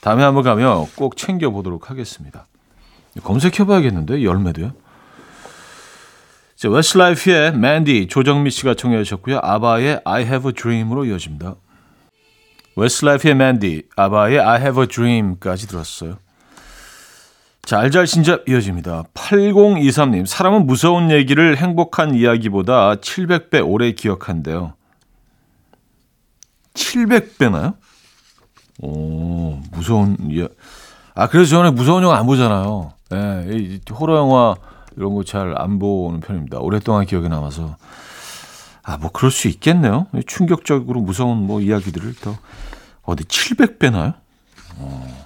다음에 0.00 0.22
한번 0.22 0.42
가면 0.42 0.86
꼭 0.96 1.16
챙겨보도록 1.16 1.90
하겠습니다. 1.90 2.46
검색해봐야겠는데, 3.22 4.24
열매도요? 4.24 4.72
자, 6.56 6.70
웨스트라이프의 6.70 7.56
맨디, 7.58 8.06
조정미 8.08 8.50
씨가 8.50 8.74
청해 8.74 9.02
주셨고요. 9.04 9.40
아바의 9.42 10.00
I 10.04 10.22
have 10.22 10.48
a 10.48 10.52
dream으로 10.52 11.04
이어집니다. 11.04 11.56
웨스트라이프의 12.76 13.34
맨디, 13.34 13.82
아바의 13.96 14.40
I 14.40 14.60
have 14.60 14.80
a 14.80 14.88
dream까지 14.88 15.68
들었어요. 15.68 16.16
자, 17.64 17.78
알잘신잡 17.78 18.48
이어집니다. 18.48 19.04
8023님, 19.14 20.26
사람은 20.26 20.66
무서운 20.66 21.10
얘기를 21.10 21.56
행복한 21.56 22.14
이야기보다 22.14 22.96
700배 22.96 23.66
오래 23.66 23.92
기억한대요. 23.92 24.74
700배나요? 26.74 27.76
오, 28.82 29.58
무서운, 29.72 30.16
이야. 30.30 30.46
아, 31.14 31.28
그래서 31.28 31.50
저는 31.50 31.74
무서운 31.74 32.02
영화 32.02 32.18
안 32.18 32.26
보잖아요. 32.26 32.92
예, 33.12 33.46
이 33.56 33.80
호러 33.92 34.16
영화 34.18 34.56
이런 34.96 35.14
거 35.14 35.22
잘 35.22 35.54
안 35.56 35.78
보는 35.78 36.20
편입니다. 36.20 36.58
오랫동안 36.58 37.06
기억에 37.06 37.28
남아서. 37.28 37.76
아, 38.82 38.98
뭐, 38.98 39.10
그럴 39.10 39.30
수 39.30 39.48
있겠네요. 39.48 40.06
충격적으로 40.26 41.00
무서운 41.00 41.38
뭐 41.46 41.60
이야기들을 41.62 42.14
더, 42.16 42.36
어디 43.04 43.24
700배나요? 43.24 44.14
어. 44.76 45.23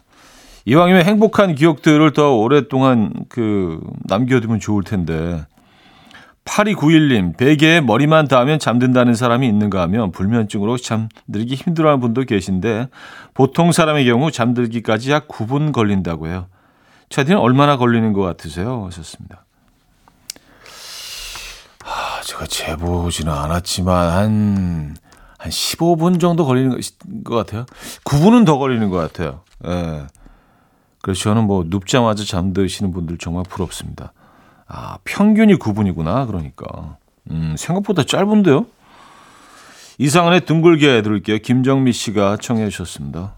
이왕이면 0.69 1.07
행복한 1.07 1.55
기억들을 1.55 2.13
더 2.13 2.35
오랫동안 2.35 3.11
그 3.31 3.81
남겨두면 4.05 4.61
좋을 4.61 4.83
텐데. 4.83 5.47
8291님, 6.45 7.39
베개에 7.39 7.81
머리만 7.81 8.29
닿으면 8.29 8.59
잠든다는 8.59 9.15
사람이 9.15 9.49
있는가 9.49 9.81
하면 9.83 10.13
불면증으로 10.13 10.77
잠들기 10.77 11.55
힘들어하는 11.55 12.01
분도 12.01 12.23
계신데 12.25 12.89
보통 13.33 13.73
사람의 13.73 14.05
경우 14.05 14.31
잠들기까지 14.31 15.11
약 15.11 15.27
9분 15.27 15.73
걸린다고 15.73 16.29
해요. 16.29 16.49
차디는 17.09 17.39
얼마나 17.39 17.79
걸리는 17.79 18.13
것 18.13 18.21
같으세요? 18.21 18.85
하셨습니다. 18.87 19.47
아, 21.87 22.21
제가 22.25 22.45
재보지는 22.47 23.33
않았지만 23.33 24.11
한, 24.11 24.97
한 25.39 25.51
15분 25.51 26.21
정도 26.21 26.45
걸리는 26.45 26.79
것 27.25 27.37
같아요. 27.37 27.65
9분은 28.05 28.45
더 28.45 28.59
걸리는 28.59 28.91
것 28.91 28.99
같아요. 28.99 29.41
예. 29.67 30.07
그래서 31.03 31.21
저는 31.21 31.45
뭐 31.45 31.65
눕자마자 31.67 32.25
잠드시는 32.25 32.93
분들 32.93 33.19
정말 33.19 33.45
부럽습니다. 33.49 34.13
아, 34.67 34.99
평균이 35.05 35.55
9분이구나. 35.57 36.27
그러니까. 36.27 36.97
음, 37.31 37.55
생각보다 37.57 38.05
짧은데요? 38.05 38.67
이상한의 39.99 40.43
둥글게 40.43 41.03
들을게요. 41.03 41.39
김정미 41.39 41.93
씨가 41.93 42.37
청해 42.41 42.69
주셨습니다. 42.69 43.35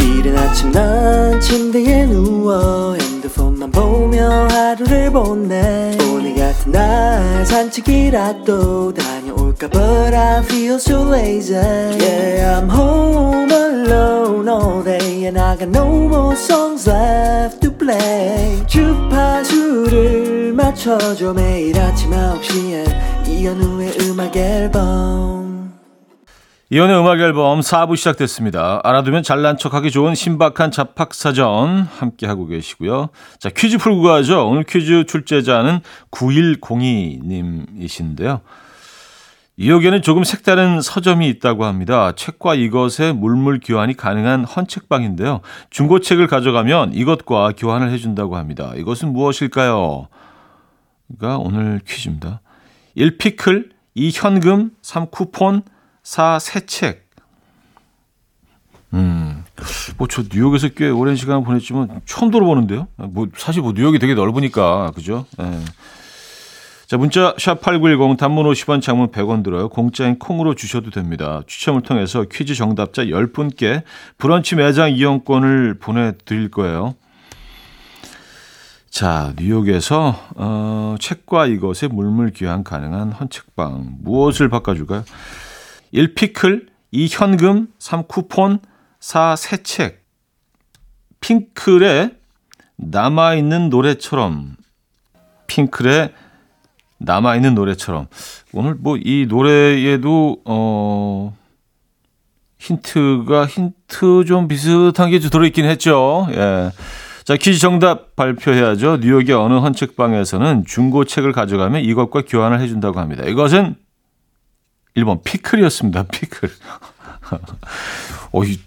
이른 0.00 0.36
아침 0.36 0.72
난 0.72 1.40
침대에 1.40 2.06
누워 2.06 2.94
핸드폰만 2.94 3.70
보며 3.70 4.48
하루를 4.48 5.12
보내 5.12 5.96
오늘 6.10 6.34
같은 6.34 6.72
날 6.72 7.46
산책이라도 7.46 8.94
다 8.94 9.15
녀올까 9.36 9.68
But 9.68 10.14
I 10.14 10.42
feel 10.42 10.76
so 10.76 11.02
lazy 11.02 11.54
Yeah 11.54 12.60
I'm 12.60 12.68
home 12.68 13.50
alone 13.50 14.48
all 14.48 14.82
day 14.82 15.26
And 15.26 15.38
I 15.38 15.56
got 15.56 15.68
no 15.68 15.86
more 15.86 16.34
songs 16.34 16.88
left 16.88 17.60
to 17.60 17.70
play 17.70 18.66
주파수를 18.66 20.52
맞춰줘 20.54 21.34
매일 21.34 21.78
아침 21.78 22.10
9시에 22.10 23.28
이현우의 23.28 23.92
음악 24.02 24.36
앨범 24.36 25.46
이혼의 26.68 26.98
음악 26.98 27.20
앨범 27.20 27.60
4부 27.60 27.96
시작됐습니다. 27.96 28.80
알아두면 28.82 29.22
잘난 29.22 29.56
척하기 29.56 29.92
좋은 29.92 30.16
신박한 30.16 30.72
잡학사전 30.72 31.82
함께하고 31.82 32.48
계시고요. 32.48 33.10
자, 33.38 33.50
퀴즈 33.50 33.78
풀고 33.78 34.02
가죠. 34.02 34.48
오늘 34.48 34.64
퀴즈 34.64 35.06
출제자는 35.06 35.78
9102님이신데요. 36.10 38.40
이역에는 39.58 40.02
조금 40.02 40.22
색다른 40.22 40.82
서점이 40.82 41.28
있다고 41.30 41.64
합니다. 41.64 42.12
책과 42.14 42.56
이것의 42.56 43.14
물물 43.14 43.58
교환이 43.64 43.96
가능한 43.96 44.44
헌책방인데요. 44.44 45.40
중고책을 45.70 46.26
가져가면 46.26 46.92
이것과 46.92 47.52
교환을 47.56 47.90
해준다고 47.90 48.36
합니다. 48.36 48.72
이것은 48.76 49.12
무엇일까요? 49.14 50.08
가 51.18 51.38
오늘 51.38 51.80
퀴즈입니다. 51.86 52.40
1피클, 52.96 53.70
2현금, 53.96 54.72
3쿠폰, 54.82 55.62
4새책. 56.02 56.98
음, 58.92 59.44
뭐 59.96 60.06
저 60.08 60.22
뉴욕에서 60.30 60.68
꽤 60.70 60.88
오랜 60.90 61.16
시간 61.16 61.44
보냈지만 61.44 62.00
처음 62.04 62.30
들어보는데요. 62.30 62.88
뭐 62.96 63.26
사실 63.36 63.62
뭐 63.62 63.72
뉴욕이 63.74 63.98
되게 63.98 64.14
넓으니까 64.14 64.90
그죠? 64.94 65.24
예. 65.40 65.44
자 66.86 66.96
문자 66.96 67.34
샵 67.36 67.60
#8910 67.62 68.16
단문 68.16 68.46
50원, 68.46 68.80
장문 68.80 69.10
100원 69.10 69.42
들어요. 69.42 69.68
공짜인 69.68 70.20
콩으로 70.20 70.54
주셔도 70.54 70.90
됩니다. 70.90 71.42
추첨을 71.48 71.82
통해서 71.82 72.24
퀴즈 72.30 72.54
정답자 72.54 73.06
10분께 73.06 73.82
브런치 74.18 74.54
매장 74.54 74.92
이용권을 74.92 75.80
보내드릴 75.80 76.52
거예요. 76.52 76.94
자, 78.88 79.34
뉴욕에서 79.36 80.16
어, 80.36 80.94
책과 81.00 81.46
이것에 81.46 81.88
물물 81.88 82.32
교환 82.32 82.62
가능한 82.62 83.10
헌책방 83.10 83.98
무엇을 84.02 84.48
바꿔줄까요? 84.48 85.02
1피클, 85.92 86.68
2현금, 86.94 87.66
3쿠폰, 87.80 88.60
4새책 89.00 89.96
핑클의 91.20 92.12
남아있는 92.76 93.70
노래처럼 93.70 94.54
핑클의 95.48 96.12
남아있는 96.98 97.54
노래처럼 97.54 98.06
오늘 98.52 98.74
뭐 98.74 98.96
이 98.96 99.26
노래에도 99.28 100.38
어 100.44 101.36
힌트가 102.58 103.46
힌트 103.46 104.24
좀 104.26 104.48
비슷한 104.48 105.10
게 105.10 105.18
들어있긴 105.18 105.64
했죠. 105.66 106.26
예. 106.30 106.70
자, 107.24 107.36
퀴즈 107.36 107.58
정답 107.58 108.14
발표해야죠. 108.16 108.98
뉴욕의 108.98 109.34
어느 109.34 109.54
헌책방에서는 109.54 110.64
중고책을 110.64 111.32
가져가면 111.32 111.82
이것과 111.82 112.22
교환을 112.26 112.60
해준다고 112.60 113.00
합니다. 113.00 113.24
이것은 113.24 113.74
1번 114.96 115.22
피클이었습니다. 115.24 116.04
피클. 116.12 116.48
어, 118.32 118.44
이, 118.44 118.58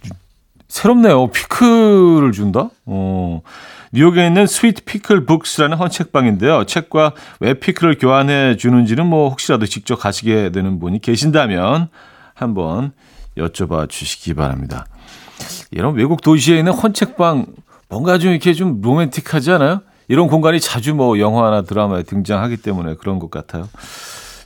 새롭네요. 0.70 1.28
피클을 1.28 2.32
준다? 2.32 2.70
어. 2.86 3.42
뉴욕에 3.92 4.28
있는 4.28 4.46
스위트 4.46 4.84
피클 4.84 5.26
북스라는 5.26 5.76
헌책방인데요. 5.78 6.66
책과 6.66 7.14
왜 7.40 7.56
피클을 7.56 7.98
교환해 7.98 8.56
주는지는 8.56 9.08
뭐 9.08 9.30
혹시라도 9.30 9.66
직접 9.66 9.96
가시게 9.96 10.52
되는 10.52 10.80
분이 10.80 11.02
계신다면 11.02 11.90
한번 12.36 12.92
여쭤봐 13.36 13.90
주시기 13.90 14.36
바랍니다. 14.36 14.86
이런 15.72 15.96
외국 15.96 16.22
도시에 16.22 16.60
있는 16.60 16.72
헌책방 16.72 17.48
뭔가 17.90 18.20
좀 18.20 18.32
이렇게 18.32 18.54
좀 18.54 18.80
로맨틱하지 18.82 19.52
않아요? 19.54 19.82
이런 20.08 20.28
공간이 20.28 20.60
자주 20.60 20.94
뭐 20.94 21.18
영화나 21.20 21.64
드라마에 21.64 22.04
등장하기 22.04 22.58
때문에 22.58 22.96
그런 22.96 23.18
것 23.18 23.32
같아요. 23.32 23.68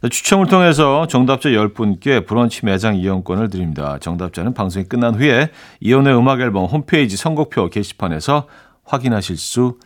추첨을 0.09 0.47
통해서 0.47 1.07
정답자 1.07 1.49
10분께 1.49 2.25
브런치 2.27 2.65
매장 2.65 2.95
이용권을 2.97 3.49
드립니다. 3.49 3.97
정답자는 4.01 4.53
방송이 4.53 4.85
끝난 4.85 5.15
후에 5.15 5.49
이혼의 5.79 6.15
음악 6.17 6.41
앨범 6.41 6.65
홈페이지 6.65 7.15
선곡표 7.15 7.69
게시판에서 7.69 8.47
확인하실 8.83 9.37
수 9.37 9.77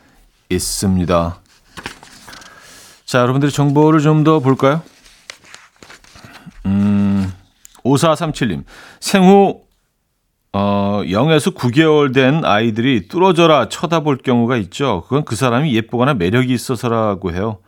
있습니다. 0.49 1.39
자, 3.05 3.19
여러분들의 3.19 3.51
정보를 3.51 3.99
좀 4.01 4.23
더 4.23 4.39
볼까요? 4.39 4.81
음, 6.65 7.31
5437님. 7.83 8.63
생후 8.99 9.61
어, 10.53 11.01
0에서 11.05 11.53
9개월 11.53 12.13
된 12.13 12.43
아이들이 12.43 13.07
뚫어져라 13.07 13.69
쳐다볼 13.69 14.17
경우가 14.17 14.57
있죠. 14.57 15.03
그건 15.03 15.23
그 15.23 15.35
사람이 15.35 15.75
예쁘거나 15.75 16.15
매력이 16.15 16.51
있어서라고 16.51 17.33
해요. 17.33 17.59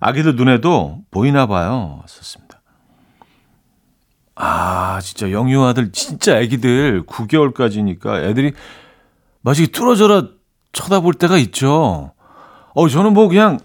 아기들 0.00 0.34
눈에도 0.36 1.02
보이나 1.10 1.46
봐요. 1.46 2.02
썼습니다. 2.06 2.60
아, 4.34 4.98
진짜 5.02 5.30
영유 5.30 5.62
아들 5.64 5.92
진짜 5.92 6.38
아기들 6.38 7.04
9개월까지니까 7.04 8.24
애들이 8.24 8.52
마치 9.42 9.66
뚫어져라 9.66 10.28
쳐다볼 10.72 11.14
때가 11.14 11.36
있죠. 11.38 12.12
어, 12.74 12.88
저는 12.88 13.12
뭐 13.12 13.28
그냥 13.28 13.58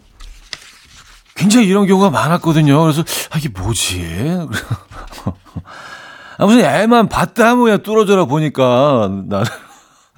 굉장히 1.36 1.68
이런 1.68 1.88
경우가 1.88 2.10
많았거든요. 2.10 2.82
그래서 2.82 3.04
아, 3.32 3.38
이게 3.38 3.50
뭐지? 3.50 4.48
아, 6.38 6.46
무슨 6.46 6.66
애만 6.66 7.08
봤다 7.08 7.56
그냥 7.56 7.82
뚫어져라 7.82 8.26
보니까 8.26 9.10
나는 9.28 9.46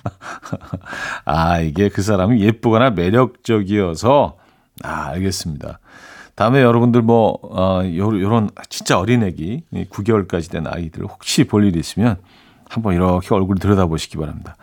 아, 1.26 1.60
이게 1.60 1.90
그 1.90 2.02
사람이 2.02 2.42
예쁘거나 2.42 2.92
매력적이어서 2.92 4.38
아, 4.84 5.08
알겠습니다. 5.10 5.80
다음에 6.38 6.62
여러분들 6.62 7.02
뭐, 7.02 7.40
어, 7.42 7.82
요, 7.84 8.22
요런 8.22 8.52
진짜 8.70 9.00
어린애기, 9.00 9.64
9개월까지 9.90 10.52
된 10.52 10.68
아이들 10.68 11.04
혹시 11.04 11.46
볼 11.46 11.66
일이 11.66 11.80
있으면 11.80 12.18
한번 12.70 12.94
이렇게 12.94 13.34
얼굴 13.34 13.58
들여다보시기 13.58 14.18
바랍니다. 14.18 14.56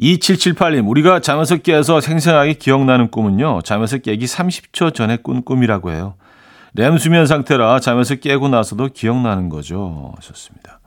2778님, 0.00 0.88
우리가 0.88 1.20
잠에서 1.20 1.58
깨서 1.58 2.00
생생하게 2.00 2.54
기억나는 2.54 3.08
꿈은요, 3.12 3.60
잠에서 3.62 3.98
깨기 3.98 4.26
30초 4.26 4.94
전에 4.94 5.18
꾼 5.18 5.44
꿈이라고 5.44 5.92
해요. 5.92 6.16
렘 6.74 6.98
수면 6.98 7.28
상태라 7.28 7.78
잠에서 7.78 8.16
깨고 8.16 8.48
나서도 8.48 8.88
기억나는 8.88 9.48
거죠. 9.48 10.12
하셨습니다. 10.16 10.80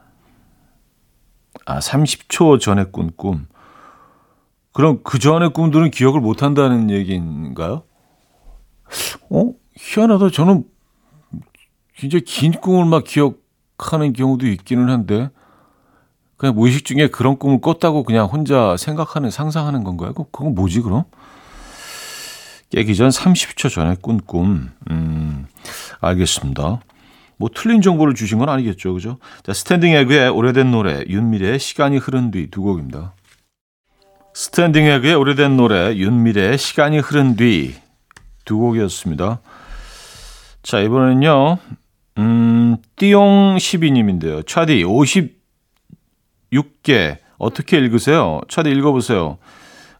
아, 1.65 1.79
30초 1.79 2.59
전에 2.59 2.83
꾼 2.91 3.11
꿈. 3.15 3.47
그럼 4.73 4.99
그 5.05 5.17
전에 5.17 5.47
꿈들은 5.47 5.91
기억을 5.91 6.19
못 6.19 6.43
한다는 6.43 6.89
얘기인가요? 6.89 7.83
어? 9.29 9.51
희한하다. 9.75 10.29
저는 10.31 10.63
굉장히 11.95 12.23
긴 12.23 12.51
꿈을 12.53 12.85
막 12.85 13.03
기억하는 13.03 14.13
경우도 14.13 14.47
있기는 14.47 14.89
한데, 14.89 15.29
그냥 16.37 16.55
무의식 16.55 16.85
중에 16.85 17.07
그런 17.07 17.37
꿈을 17.37 17.61
꿨다고 17.61 18.03
그냥 18.03 18.25
혼자 18.27 18.75
생각하는, 18.77 19.31
상상하는 19.31 19.83
건가요? 19.83 20.13
그건 20.13 20.53
뭐지, 20.55 20.81
그럼? 20.81 21.03
깨기 22.69 22.95
전 22.95 23.09
30초 23.09 23.69
전에 23.71 23.95
꾼 24.01 24.19
꿈. 24.19 24.71
음, 24.89 25.47
알겠습니다. 26.01 26.81
뭐 27.37 27.49
틀린 27.53 27.81
정보를 27.81 28.15
주신 28.15 28.39
건 28.39 28.49
아니겠죠. 28.49 28.93
그죠? 28.93 29.17
자, 29.43 29.53
스탠딩 29.53 29.93
에그의 29.93 30.29
오래된 30.29 30.71
노래, 30.71 31.03
윤미래의 31.07 31.59
시간이 31.59 31.97
흐른 31.97 32.31
뒤 32.31 32.47
두 32.49 32.61
곡입니다. 32.61 33.13
스탠딩 34.33 34.85
에그의 34.85 35.15
오래된 35.15 35.55
노래, 35.55 35.95
윤미래의 35.95 36.57
시간이 36.57 36.99
흐른 36.99 37.35
뒤 37.35 37.75
두 38.45 38.57
곡이었습니다. 38.57 39.41
자, 40.63 40.79
이번에는요, 40.79 41.57
음, 42.17 42.77
띠용 42.95 43.57
12님인데요. 43.57 44.47
차디 44.47 44.83
56개. 46.51 47.17
어떻게 47.37 47.77
읽으세요? 47.77 48.39
차디 48.47 48.69
읽어보세요. 48.71 49.37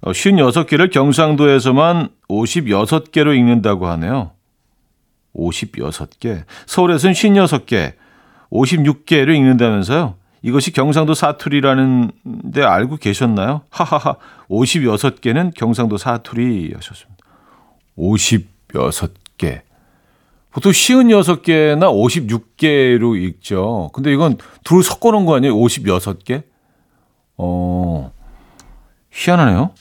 56개를 0.01 0.91
경상도에서만 0.91 2.10
56개로 2.29 3.36
읽는다고 3.36 3.88
하네요. 3.88 4.31
56개. 5.36 6.43
서울에서는 6.65 7.13
56개, 7.13 7.93
56개를 8.51 9.36
읽는다면서요? 9.36 10.15
이것이 10.41 10.71
경상도 10.71 11.15
사투리라는 11.15 12.12
데 12.53 12.63
알고 12.63 12.97
계셨나요? 12.97 13.62
하하하. 13.71 14.15
56개는 14.47 15.53
경상도 15.55 15.97
사투리 15.97 16.71
하셨습니다. 16.75 17.14
56개. 17.97 19.62
보통 20.51 20.71
56개나 20.71 21.91
56개로 21.91 23.21
읽죠. 23.21 23.89
근데 23.93 24.13
이건 24.13 24.38
둘 24.63 24.84
섞어 24.84 25.12
놓은 25.12 25.25
거 25.25 25.36
아니에요? 25.36 25.53
56개? 25.55 26.43
어, 27.38 28.12
희한하네요. 29.12 29.71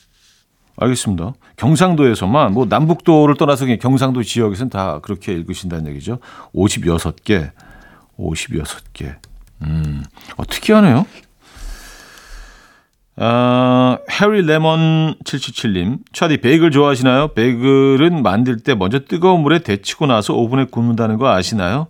알겠습니다. 0.77 1.35
경상도에서만 1.57 2.53
뭐 2.53 2.67
남북도를 2.67 3.37
떠나서 3.37 3.65
그냥 3.65 3.79
경상도 3.79 4.23
지역에서는 4.25 4.71
다 4.71 4.99
그렇게 5.01 5.33
읽으신다는 5.33 5.89
얘기죠. 5.93 6.19
56개. 6.55 7.53
56개. 8.19 9.15
음. 9.63 10.03
어, 10.37 10.45
특이하네요. 10.45 11.07
아, 13.17 13.99
해리 14.11 14.43
레몬 14.43 15.15
777님. 15.25 15.99
차디 16.13 16.39
베이글 16.39 16.71
좋아하시나요? 16.73 17.29
베이글은 17.29 18.23
만들 18.23 18.59
때 18.59 18.75
먼저 18.75 18.99
뜨거운 19.01 19.43
물에 19.43 19.61
데치고 19.61 20.07
나서 20.07 20.35
오븐에 20.35 20.65
굽는다는 20.65 21.19
거 21.19 21.29
아시나요? 21.29 21.87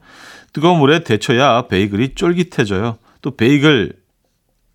뜨거운 0.53 0.79
물에 0.79 1.03
데쳐야 1.03 1.67
베이글이 1.67 2.15
쫄깃해져요. 2.15 2.99
또 3.23 3.37
베이글 3.37 3.95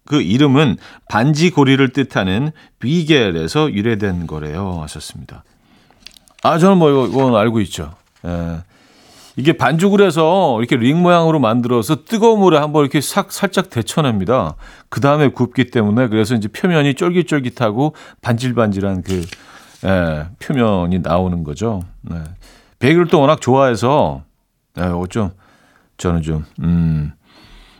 그 0.05 0.21
이름은 0.21 0.77
반지 1.07 1.51
고리를 1.51 1.87
뜻하는 1.89 2.51
비겔에서 2.79 3.71
유래된 3.71 4.25
거래요. 4.25 4.79
하셨습니다. 4.81 5.43
아, 6.41 6.57
저는 6.57 6.77
뭐 6.77 7.07
이건 7.07 7.35
알고 7.35 7.61
있죠. 7.61 7.93
예. 8.25 8.61
이게 9.39 9.53
반죽을 9.53 10.05
해서 10.05 10.57
이렇게 10.59 10.75
링 10.75 11.01
모양으로 11.01 11.39
만들어서 11.39 12.03
뜨거운 12.03 12.39
물에 12.41 12.57
한번 12.57 12.83
이렇게 12.83 12.99
싹, 12.99 13.31
살짝 13.31 13.69
데쳐냅니다. 13.69 14.55
그 14.89 14.99
다음에 14.99 15.29
굽기 15.29 15.71
때문에 15.71 16.09
그래서 16.09 16.35
이제 16.35 16.49
표면이 16.49 16.95
쫄깃쫄깃하고 16.95 17.95
반질반질한 18.21 19.01
그, 19.03 19.25
예, 19.85 20.25
표면이 20.39 20.99
나오는 20.99 21.45
거죠. 21.45 21.81
네. 22.01 22.21
베이글을 22.79 23.07
또 23.07 23.21
워낙 23.21 23.39
좋아해서 23.39 24.23
네, 24.75 24.85
이거 24.87 25.07
좀 25.07 25.29
저는 25.95 26.21
좀 26.21 26.45
음, 26.61 27.13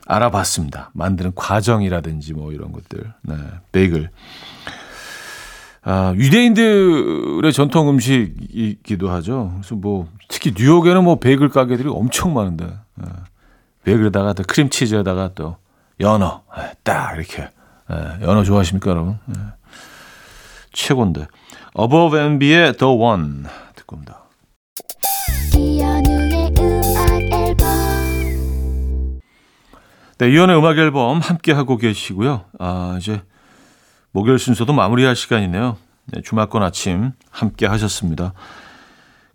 알아봤습니다. 0.06 0.92
만드는 0.94 1.34
과정이라든지 1.36 2.36
뭐 2.36 2.54
이런 2.54 2.72
것들. 2.72 3.14
네, 3.24 3.36
베이글. 3.74 4.10
아, 5.82 6.14
유대인들의 6.16 7.52
전통 7.54 7.90
음식이기도 7.90 9.10
하죠. 9.10 9.52
그래서 9.56 9.76
뭐 9.76 10.08
특히 10.28 10.54
뉴욕에는 10.56 11.04
뭐 11.04 11.16
베이글 11.16 11.50
가게들이 11.50 11.90
엄청 11.90 12.34
많은데 12.34 12.66
예. 12.66 13.06
베이글에다가 13.84 14.34
또 14.34 14.44
크림치즈에다가 14.44 15.32
또 15.36 15.58
연어 16.00 16.44
예, 16.58 16.74
딱 16.84 17.16
이렇게 17.16 17.50
예, 17.92 18.26
연어 18.26 18.44
좋아하십니까 18.44 18.92
여러분? 18.92 19.20
예. 19.30 19.42
최고인데 20.74 21.28
Above 21.80 22.20
and 22.20 22.40
Beyond 22.40 22.78
The 22.78 22.94
One 22.94 23.44
듣고 23.76 23.96
옵니다. 23.96 24.24
네, 30.18 30.30
이연의 30.32 30.58
음악 30.58 30.78
앨범 30.78 31.20
함께 31.20 31.54
하고 31.54 31.78
계시고요. 31.78 32.44
아, 32.60 32.98
이제 33.00 33.22
목요일 34.12 34.40
순서도 34.40 34.74
마무리할 34.74 35.16
시간이네요. 35.16 35.78
네, 36.06 36.22
주말권 36.22 36.64
아침 36.64 37.12
함께 37.30 37.66
하셨습니다. 37.68 38.34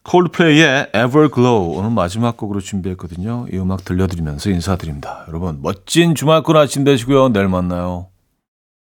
콜드플레이의 0.02 0.88
Everglow 0.94 1.78
오늘 1.78 1.90
마지막 1.90 2.36
곡으로 2.36 2.60
준비했거든요. 2.60 3.46
이 3.52 3.56
음악 3.56 3.84
들려드리면서 3.84 4.50
인사드립니다. 4.50 5.24
여러분 5.28 5.60
멋진 5.62 6.14
주말권 6.14 6.56
아침 6.56 6.84
되시고요. 6.84 7.30
내일 7.30 7.48
만나요. 7.48 8.08